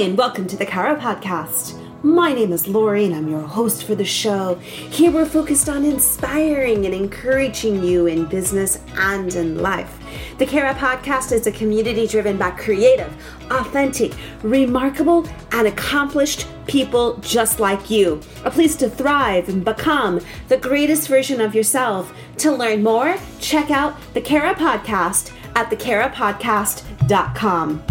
and 0.00 0.16
welcome 0.16 0.46
to 0.46 0.56
the 0.56 0.64
Kara 0.64 0.98
Podcast. 0.98 1.78
My 2.02 2.32
name 2.32 2.54
is 2.54 2.66
Lori, 2.66 3.04
and 3.04 3.14
I'm 3.14 3.28
your 3.28 3.42
host 3.42 3.84
for 3.84 3.94
the 3.94 4.02
show. 4.02 4.54
Here 4.54 5.10
we're 5.10 5.26
focused 5.26 5.68
on 5.68 5.84
inspiring 5.84 6.86
and 6.86 6.94
encouraging 6.94 7.84
you 7.84 8.06
in 8.06 8.24
business 8.24 8.78
and 8.96 9.34
in 9.34 9.60
life. 9.60 9.98
The 10.38 10.46
Kara 10.46 10.72
Podcast 10.72 11.32
is 11.32 11.46
a 11.46 11.52
community 11.52 12.06
driven 12.06 12.38
by 12.38 12.52
creative, 12.52 13.14
authentic, 13.50 14.14
remarkable, 14.42 15.28
and 15.52 15.68
accomplished 15.68 16.46
people 16.66 17.18
just 17.18 17.60
like 17.60 17.90
you. 17.90 18.22
A 18.46 18.50
place 18.50 18.76
to 18.76 18.88
thrive 18.88 19.50
and 19.50 19.62
become 19.62 20.18
the 20.48 20.56
greatest 20.56 21.08
version 21.08 21.42
of 21.42 21.54
yourself. 21.54 22.10
To 22.38 22.52
learn 22.52 22.82
more, 22.82 23.18
check 23.38 23.70
out 23.70 23.98
the 24.14 24.22
Kara 24.22 24.54
Podcast 24.54 25.30
at 25.54 25.68
thekarapodcast.com. 25.68 27.84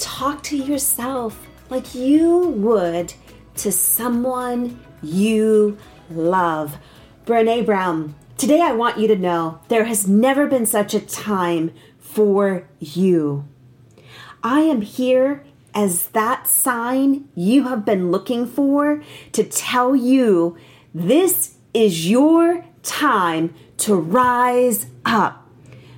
Talk 0.00 0.42
to 0.44 0.56
yourself 0.56 1.46
like 1.68 1.94
you 1.94 2.48
would 2.56 3.12
to 3.56 3.70
someone 3.70 4.80
you 5.02 5.76
love. 6.10 6.78
Brené 7.26 7.66
Brown, 7.66 8.14
today 8.38 8.62
I 8.62 8.72
want 8.72 8.98
you 8.98 9.06
to 9.08 9.16
know 9.16 9.60
there 9.68 9.84
has 9.84 10.08
never 10.08 10.46
been 10.46 10.64
such 10.64 10.94
a 10.94 11.00
time 11.00 11.72
for 11.98 12.66
you. 12.78 13.46
I 14.42 14.60
am 14.60 14.80
here 14.80 15.44
as 15.74 16.08
that 16.08 16.46
sign 16.46 17.28
you 17.34 17.64
have 17.64 17.84
been 17.84 18.10
looking 18.10 18.46
for 18.46 19.02
to 19.32 19.44
tell 19.44 19.94
you 19.94 20.56
this 20.94 21.56
is 21.74 22.08
your 22.08 22.64
time 22.82 23.54
to 23.76 23.96
rise 23.96 24.86
up. 25.04 25.46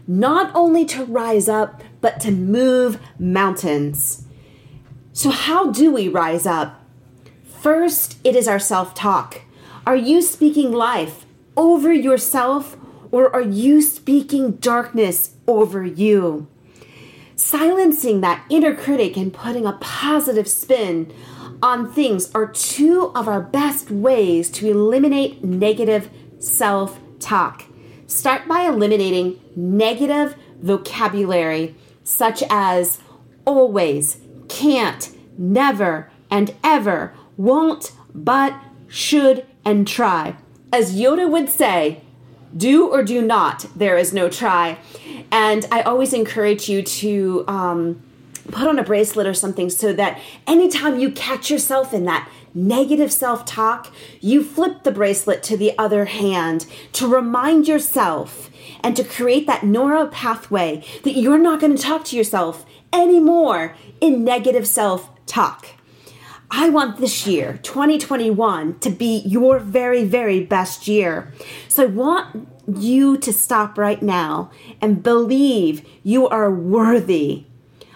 Not 0.09 0.51
only 0.57 0.85
to 0.87 1.05
rise 1.05 1.49
up, 1.49 1.85
but 2.03 2.21
to 2.21 2.31
move 2.31 3.01
mountains. 3.19 4.27
So, 5.15 5.31
how 5.31 5.71
do 5.71 5.91
we 5.91 6.09
rise 6.09 6.45
up? 6.45 6.85
First, 7.45 8.19
it 8.25 8.37
is 8.37 8.47
our 8.47 8.59
self 8.59 8.95
talk. 8.95 9.41
Are 9.87 9.97
you 9.97 10.21
speaking 10.21 10.73
life 10.73 11.25
over 11.57 11.93
yourself 11.93 12.77
or 13.11 13.35
are 13.35 13.43
you 13.43 13.81
speaking 13.81 14.53
darkness 14.53 15.37
over 15.47 15.85
you? 15.85 16.49
Silencing 17.37 18.21
that 18.21 18.45
inner 18.51 18.75
critic 18.75 19.17
and 19.17 19.33
putting 19.33 19.67
a 19.67 19.79
positive 19.81 20.49
spin 20.49 21.13
on 21.63 21.91
things 21.93 22.31
are 22.35 22.47
two 22.47 23.13
of 23.15 23.29
our 23.29 23.41
best 23.41 23.91
ways 23.91 24.51
to 24.51 24.71
eliminate 24.71 25.45
negative 25.45 26.11
self 26.39 27.01
talk. 27.21 27.65
Start 28.07 28.49
by 28.49 28.63
eliminating 28.63 29.41
negative 29.55 30.37
vocabulary 30.61 31.75
such 32.05 32.43
as 32.51 32.99
always, 33.45 34.19
can't, 34.49 35.11
never, 35.39 36.11
and 36.31 36.55
ever, 36.63 37.15
won't, 37.37 37.93
but, 38.15 38.55
should, 38.89 39.47
and 39.65 39.87
try. 39.87 40.37
As 40.73 40.95
Yoda 40.95 41.31
would 41.31 41.49
say, 41.49 42.03
do 42.57 42.89
or 42.89 43.03
do 43.03 43.23
not, 43.23 43.67
there 43.75 43.97
is 43.97 44.13
no 44.13 44.29
try. 44.29 44.79
And 45.31 45.67
I 45.71 45.83
always 45.83 46.13
encourage 46.13 46.69
you 46.69 46.83
to 46.83 47.45
um, 47.49 48.03
put 48.51 48.67
on 48.67 48.79
a 48.79 48.83
bracelet 48.83 49.27
or 49.27 49.35
something 49.35 49.71
so 49.71 49.93
that 49.93 50.21
anytime 50.47 50.99
you 50.99 51.11
catch 51.11 51.51
yourself 51.51 51.95
in 51.95 52.05
that 52.05 52.29
negative 52.55 53.13
self 53.13 53.45
talk, 53.45 53.93
you 54.21 54.43
flip 54.43 54.83
the 54.83 54.93
bracelet 54.93 55.43
to 55.45 55.57
the 55.57 55.77
other 55.79 56.07
hand 56.07 56.67
to 56.93 57.07
remind 57.07 57.69
yourself 57.69 58.51
and 58.81 58.97
to 58.97 59.05
create 59.05 59.47
that 59.47 59.65
neural 59.65 60.07
pathway 60.09 60.85
that 61.05 61.17
you're 61.17 61.39
not 61.39 61.61
going 61.61 61.77
to 61.77 61.83
talk 61.83 62.05
to 62.05 62.17
yourself 62.17 62.65
anymore 62.93 63.77
in 64.01 64.25
negative 64.25 64.67
self 64.67 65.09
talk. 65.27 65.69
I 66.55 66.69
want 66.69 66.99
this 66.99 67.27
year, 67.27 67.59
2021, 67.63 68.79
to 68.81 68.91
be 68.91 69.23
your 69.25 69.59
very, 69.59 70.05
very 70.05 70.45
best 70.45 70.87
year. 70.87 71.33
So 71.67 71.85
I 71.85 71.87
want 71.87 72.47
you 72.69 73.17
to 73.17 73.33
stop 73.33 73.79
right 73.79 74.03
now 74.03 74.51
and 74.79 75.03
believe 75.03 75.83
you 76.03 76.29
are 76.29 76.51
worthy. 76.51 77.47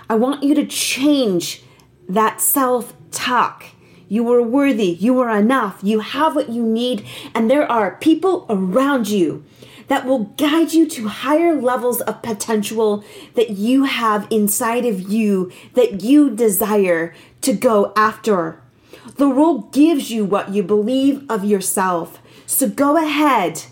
I 0.09 0.15
want 0.15 0.43
you 0.43 0.55
to 0.55 0.67
change 0.67 1.63
that 2.09 2.41
self 2.41 2.95
talk. 3.11 3.67
You 4.09 4.31
are 4.33 4.43
worthy. 4.43 4.97
You 5.01 5.21
are 5.21 5.37
enough. 5.37 5.81
You 5.83 6.01
have 6.01 6.37
what 6.37 6.49
you 6.49 6.63
need. 6.63 7.05
And 7.35 7.51
there 7.51 7.71
are 7.71 7.97
people 7.97 8.47
around 8.49 9.09
you 9.09 9.45
that 9.89 10.05
will 10.05 10.25
guide 10.37 10.73
you 10.73 10.89
to 10.89 11.09
higher 11.09 11.61
levels 11.61 12.01
of 12.03 12.23
potential 12.23 13.05
that 13.35 13.51
you 13.51 13.85
have 13.85 14.27
inside 14.31 14.85
of 14.85 15.01
you 15.01 15.53
that 15.75 16.03
you 16.03 16.31
desire 16.31 17.15
to 17.43 17.53
go 17.53 17.93
after. 17.97 18.61
The 19.17 19.29
world 19.29 19.73
gives 19.73 20.11
you 20.11 20.25
what 20.25 20.51
you 20.51 20.63
believe 20.63 21.25
of 21.31 21.45
yourself. 21.45 22.21
So 22.47 22.69
go 22.69 22.97
ahead 22.97 23.63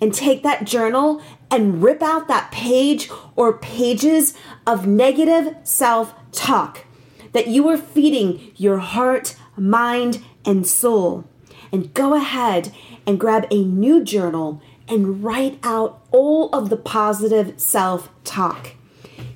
and 0.00 0.14
take 0.14 0.42
that 0.42 0.64
journal 0.64 1.22
and 1.50 1.82
rip 1.82 2.02
out 2.02 2.28
that 2.28 2.50
page 2.50 3.10
or 3.34 3.58
pages 3.58 4.34
of 4.66 4.86
negative 4.86 5.54
self 5.64 6.14
talk 6.32 6.84
that 7.32 7.48
you 7.48 7.68
are 7.68 7.76
feeding 7.76 8.52
your 8.56 8.78
heart, 8.78 9.36
mind, 9.56 10.22
and 10.44 10.66
soul. 10.66 11.24
And 11.72 11.92
go 11.94 12.14
ahead 12.14 12.72
and 13.06 13.20
grab 13.20 13.46
a 13.50 13.64
new 13.64 14.02
journal 14.04 14.62
and 14.88 15.22
write 15.22 15.58
out 15.62 16.00
all 16.10 16.48
of 16.50 16.70
the 16.70 16.76
positive 16.76 17.58
self 17.60 18.08
talk. 18.24 18.74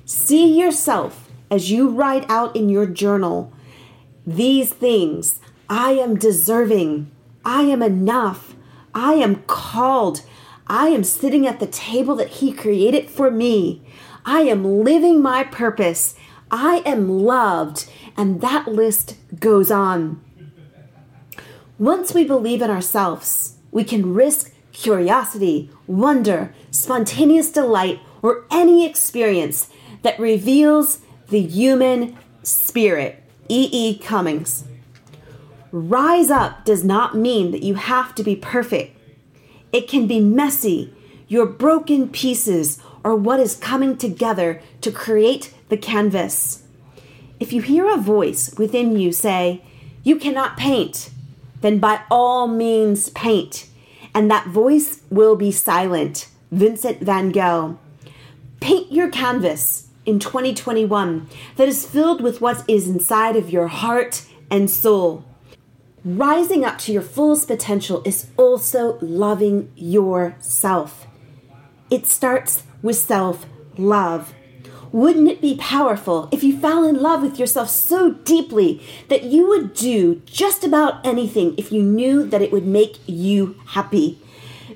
See 0.05 0.59
yourself 0.59 1.29
as 1.49 1.71
you 1.71 1.89
write 1.89 2.25
out 2.29 2.55
in 2.55 2.69
your 2.69 2.85
journal 2.85 3.51
these 4.25 4.71
things 4.71 5.39
I 5.69 5.91
am 5.91 6.17
deserving, 6.17 7.11
I 7.43 7.63
am 7.63 7.81
enough, 7.81 8.55
I 8.93 9.13
am 9.13 9.43
called, 9.47 10.21
I 10.67 10.87
am 10.87 11.03
sitting 11.03 11.47
at 11.47 11.59
the 11.59 11.67
table 11.67 12.15
that 12.17 12.27
He 12.29 12.53
created 12.53 13.09
for 13.09 13.31
me, 13.31 13.81
I 14.25 14.41
am 14.41 14.83
living 14.83 15.21
my 15.21 15.43
purpose, 15.43 16.15
I 16.51 16.83
am 16.85 17.09
loved, 17.09 17.89
and 18.21 18.39
that 18.39 18.67
list 18.67 19.15
goes 19.39 19.71
on. 19.71 20.21
Once 21.79 22.13
we 22.13 22.23
believe 22.23 22.61
in 22.61 22.69
ourselves, 22.69 23.55
we 23.71 23.83
can 23.83 24.13
risk 24.13 24.53
curiosity, 24.73 25.71
wonder, 25.87 26.53
spontaneous 26.69 27.51
delight, 27.51 27.99
or 28.21 28.45
any 28.51 28.85
experience 28.85 29.71
that 30.03 30.19
reveals 30.19 30.99
the 31.29 31.41
human 31.41 32.15
spirit. 32.43 33.23
E. 33.49 33.67
E. 33.71 33.97
Cummings. 33.97 34.65
Rise 35.71 36.29
up 36.29 36.63
does 36.63 36.83
not 36.83 37.17
mean 37.17 37.49
that 37.49 37.63
you 37.63 37.73
have 37.73 38.13
to 38.13 38.23
be 38.23 38.35
perfect. 38.35 38.95
It 39.73 39.87
can 39.87 40.05
be 40.05 40.19
messy, 40.19 40.93
your 41.27 41.47
broken 41.47 42.07
pieces, 42.07 42.79
or 43.03 43.15
what 43.15 43.39
is 43.39 43.55
coming 43.55 43.97
together 43.97 44.61
to 44.81 44.91
create 44.91 45.55
the 45.69 45.77
canvas. 45.77 46.61
If 47.41 47.51
you 47.51 47.61
hear 47.61 47.91
a 47.91 47.97
voice 47.97 48.53
within 48.57 48.97
you 48.97 49.11
say, 49.11 49.61
You 50.03 50.15
cannot 50.15 50.55
paint, 50.55 51.09
then 51.59 51.79
by 51.79 52.03
all 52.09 52.47
means 52.47 53.09
paint 53.09 53.67
and 54.13 54.29
that 54.29 54.47
voice 54.47 55.01
will 55.09 55.35
be 55.35 55.51
silent. 55.51 56.27
Vincent 56.51 56.99
van 56.99 57.31
Gogh. 57.31 57.79
Paint 58.59 58.91
your 58.91 59.09
canvas 59.09 59.87
in 60.05 60.19
2021 60.19 61.27
that 61.55 61.67
is 61.67 61.85
filled 61.85 62.21
with 62.21 62.41
what 62.41 62.63
is 62.67 62.87
inside 62.87 63.35
of 63.35 63.49
your 63.49 63.67
heart 63.67 64.25
and 64.49 64.69
soul. 64.69 65.23
Rising 66.03 66.65
up 66.65 66.77
to 66.79 66.91
your 66.91 67.01
fullest 67.01 67.47
potential 67.47 68.01
is 68.05 68.27
also 68.35 68.97
loving 69.01 69.71
yourself. 69.75 71.07
It 71.89 72.07
starts 72.07 72.63
with 72.81 72.97
self 72.97 73.45
love. 73.77 74.33
Wouldn't 74.91 75.29
it 75.29 75.41
be 75.41 75.55
powerful 75.55 76.27
if 76.33 76.43
you 76.43 76.57
fell 76.57 76.83
in 76.83 77.01
love 77.01 77.21
with 77.21 77.39
yourself 77.39 77.69
so 77.69 78.11
deeply 78.11 78.85
that 79.07 79.23
you 79.23 79.47
would 79.47 79.73
do 79.73 80.21
just 80.25 80.65
about 80.65 81.05
anything 81.05 81.55
if 81.57 81.71
you 81.71 81.81
knew 81.81 82.25
that 82.25 82.41
it 82.41 82.51
would 82.51 82.65
make 82.65 82.97
you 83.05 83.55
happy? 83.67 84.19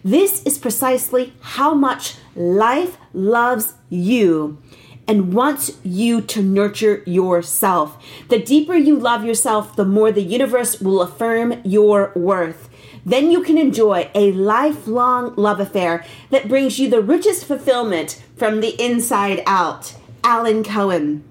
This 0.05 0.41
is 0.43 0.57
precisely 0.57 1.33
how 1.41 1.73
much 1.73 2.15
life 2.33 2.97
loves 3.13 3.73
you 3.89 4.57
and 5.05 5.33
wants 5.33 5.71
you 5.83 6.21
to 6.21 6.41
nurture 6.41 7.03
yourself. 7.05 8.01
The 8.29 8.39
deeper 8.39 8.75
you 8.75 8.97
love 8.97 9.25
yourself, 9.25 9.75
the 9.75 9.85
more 9.85 10.13
the 10.13 10.23
universe 10.23 10.79
will 10.79 11.01
affirm 11.01 11.61
your 11.65 12.13
worth. 12.15 12.69
Then 13.05 13.31
you 13.31 13.43
can 13.43 13.57
enjoy 13.57 14.09
a 14.15 14.31
lifelong 14.31 15.35
love 15.35 15.59
affair 15.59 16.05
that 16.29 16.47
brings 16.47 16.79
you 16.79 16.89
the 16.89 17.01
richest 17.01 17.45
fulfillment 17.45 18.23
from 18.37 18.61
the 18.61 18.81
inside 18.81 19.43
out. 19.45 19.93
Alan 20.25 20.63
Cohen. 20.63 21.23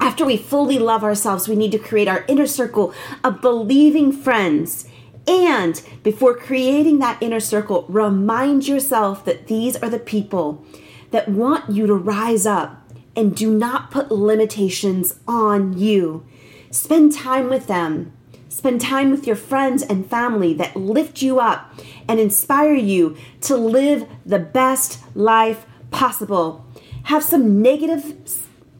After 0.00 0.24
we 0.24 0.36
fully 0.36 0.78
love 0.78 1.02
ourselves, 1.02 1.48
we 1.48 1.56
need 1.56 1.72
to 1.72 1.80
create 1.80 2.06
our 2.06 2.24
inner 2.28 2.46
circle 2.46 2.94
of 3.24 3.40
believing 3.40 4.12
friends. 4.12 4.88
And 5.26 5.82
before 6.04 6.36
creating 6.36 7.00
that 7.00 7.20
inner 7.20 7.40
circle, 7.40 7.84
remind 7.88 8.68
yourself 8.68 9.24
that 9.24 9.48
these 9.48 9.74
are 9.78 9.90
the 9.90 9.98
people 9.98 10.64
that 11.10 11.28
want 11.28 11.70
you 11.70 11.88
to 11.88 11.94
rise 11.94 12.46
up 12.46 12.88
and 13.16 13.34
do 13.34 13.50
not 13.50 13.90
put 13.90 14.12
limitations 14.12 15.18
on 15.26 15.76
you. 15.76 16.24
Spend 16.70 17.12
time 17.12 17.50
with 17.50 17.66
them. 17.66 18.12
Spend 18.48 18.80
time 18.80 19.10
with 19.10 19.26
your 19.26 19.36
friends 19.36 19.82
and 19.82 20.08
family 20.08 20.54
that 20.54 20.76
lift 20.76 21.20
you 21.20 21.40
up 21.40 21.74
and 22.06 22.20
inspire 22.20 22.74
you 22.74 23.16
to 23.40 23.56
live 23.56 24.08
the 24.24 24.38
best 24.38 25.00
life 25.16 25.66
possible. 25.90 26.64
Have 27.08 27.24
some 27.24 27.62
negative 27.62 28.14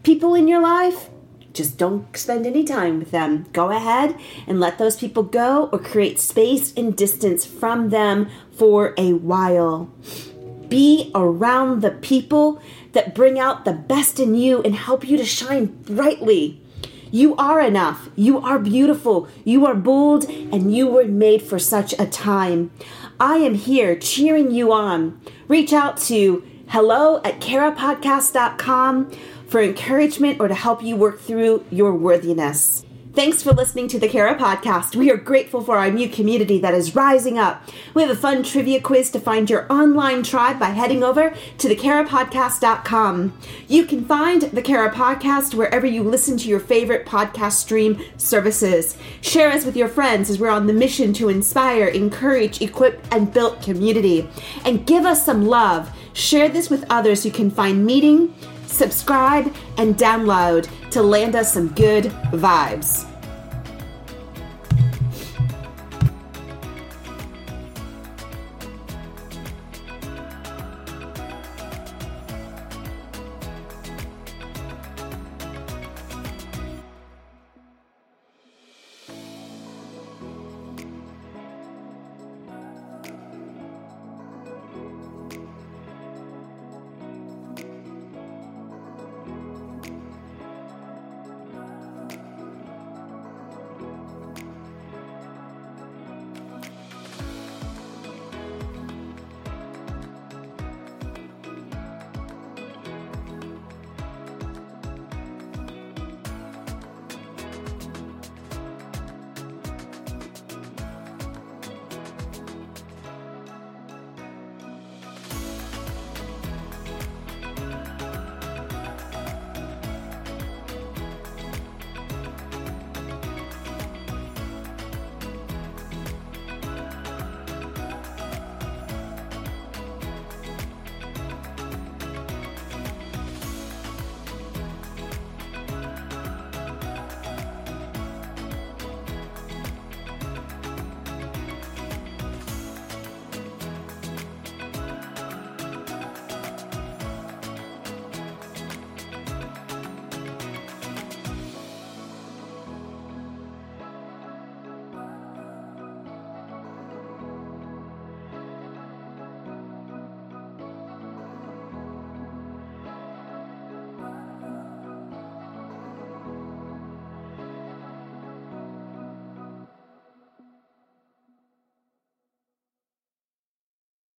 people 0.02 0.34
in 0.34 0.48
your 0.48 0.60
life? 0.60 1.08
Just 1.54 1.78
don't 1.78 2.14
spend 2.14 2.44
any 2.46 2.62
time 2.62 2.98
with 2.98 3.10
them. 3.10 3.46
Go 3.54 3.70
ahead 3.70 4.14
and 4.46 4.60
let 4.60 4.76
those 4.76 4.96
people 4.96 5.22
go 5.22 5.70
or 5.72 5.78
create 5.78 6.20
space 6.20 6.74
and 6.76 6.94
distance 6.94 7.46
from 7.46 7.88
them 7.88 8.28
for 8.52 8.92
a 8.98 9.14
while. 9.14 9.90
Be 10.68 11.10
around 11.14 11.80
the 11.80 11.92
people 11.92 12.60
that 12.92 13.14
bring 13.14 13.38
out 13.38 13.64
the 13.64 13.72
best 13.72 14.20
in 14.20 14.34
you 14.34 14.60
and 14.60 14.74
help 14.74 15.08
you 15.08 15.16
to 15.16 15.24
shine 15.24 15.64
brightly. 15.64 16.60
You 17.10 17.34
are 17.36 17.62
enough. 17.62 18.10
You 18.14 18.40
are 18.40 18.58
beautiful. 18.58 19.26
You 19.42 19.64
are 19.64 19.74
bold, 19.74 20.28
and 20.28 20.76
you 20.76 20.86
were 20.86 21.06
made 21.06 21.40
for 21.40 21.58
such 21.58 21.94
a 21.98 22.04
time. 22.04 22.72
I 23.18 23.38
am 23.38 23.54
here 23.54 23.96
cheering 23.96 24.50
you 24.50 24.70
on. 24.70 25.18
Reach 25.48 25.72
out 25.72 25.96
to 26.08 26.44
hello 26.68 27.20
at 27.24 27.40
carapodcast.com 27.40 29.10
for 29.46 29.62
encouragement 29.62 30.38
or 30.38 30.48
to 30.48 30.54
help 30.54 30.82
you 30.82 30.96
work 30.96 31.18
through 31.20 31.64
your 31.70 31.94
worthiness. 31.94 32.84
Thanks 33.18 33.42
for 33.42 33.52
listening 33.52 33.88
to 33.88 33.98
the 33.98 34.06
Kara 34.06 34.36
podcast. 34.36 34.94
We 34.94 35.10
are 35.10 35.16
grateful 35.16 35.60
for 35.60 35.76
our 35.76 35.90
new 35.90 36.08
community 36.08 36.60
that 36.60 36.72
is 36.72 36.94
rising 36.94 37.36
up. 37.36 37.60
We 37.92 38.02
have 38.02 38.12
a 38.12 38.14
fun 38.14 38.44
trivia 38.44 38.80
quiz 38.80 39.10
to 39.10 39.18
find 39.18 39.50
your 39.50 39.66
online 39.68 40.22
tribe 40.22 40.60
by 40.60 40.66
heading 40.66 41.02
over 41.02 41.34
to 41.58 41.68
thekarapodcast.com. 41.68 43.36
You 43.66 43.86
can 43.86 44.04
find 44.04 44.42
the 44.42 44.62
Kara 44.62 44.94
podcast 44.94 45.54
wherever 45.54 45.84
you 45.84 46.04
listen 46.04 46.36
to 46.36 46.48
your 46.48 46.60
favorite 46.60 47.06
podcast 47.06 47.54
stream 47.54 48.00
services. 48.18 48.96
Share 49.20 49.50
us 49.50 49.64
with 49.64 49.76
your 49.76 49.88
friends 49.88 50.30
as 50.30 50.38
we're 50.38 50.50
on 50.50 50.68
the 50.68 50.72
mission 50.72 51.12
to 51.14 51.28
inspire, 51.28 51.88
encourage, 51.88 52.62
equip, 52.62 53.04
and 53.12 53.34
build 53.34 53.60
community. 53.62 54.28
And 54.64 54.86
give 54.86 55.04
us 55.04 55.26
some 55.26 55.44
love. 55.44 55.90
Share 56.12 56.48
this 56.48 56.70
with 56.70 56.86
others 56.88 57.24
who 57.24 57.32
can 57.32 57.50
find 57.50 57.84
meeting 57.84 58.32
subscribe, 58.68 59.52
and 59.76 59.96
download 59.96 60.68
to 60.90 61.02
land 61.02 61.34
us 61.34 61.52
some 61.52 61.68
good 61.74 62.04
vibes. 62.32 63.07